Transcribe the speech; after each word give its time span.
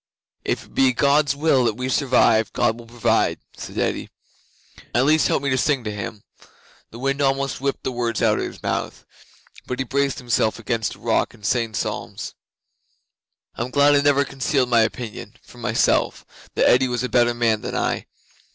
'"If 0.43 0.65
it 0.65 0.73
be 0.73 0.93
God's 0.93 1.35
will 1.35 1.63
that 1.65 1.75
we 1.75 1.87
survive, 1.87 2.51
God 2.53 2.75
will 2.75 2.87
provide," 2.87 3.37
said 3.55 3.77
Eddi. 3.77 4.09
"At 4.95 5.05
least 5.05 5.27
help 5.27 5.43
me 5.43 5.51
to 5.51 5.59
sing 5.59 5.83
to 5.83 5.91
Him." 5.93 6.23
The 6.89 6.97
wind 6.97 7.21
almost 7.21 7.61
whipped 7.61 7.83
the 7.83 7.91
words 7.91 8.19
out 8.19 8.39
of 8.39 8.45
his 8.45 8.63
mouth, 8.63 9.05
but 9.67 9.77
he 9.77 9.85
braced 9.85 10.17
himself 10.17 10.57
against 10.57 10.95
a 10.95 10.99
rock 10.99 11.35
and 11.35 11.45
sang 11.45 11.75
psalms. 11.75 12.33
'I'm 13.53 13.69
glad 13.69 13.93
I 13.95 14.01
never 14.01 14.25
concealed 14.25 14.69
my 14.69 14.81
opinion 14.81 15.35
from 15.43 15.61
myself 15.61 16.25
that 16.55 16.67
Eddi 16.67 16.87
was 16.87 17.03
a 17.03 17.07
better 17.07 17.35
man 17.35 17.61
than 17.61 17.75
I. 17.75 18.07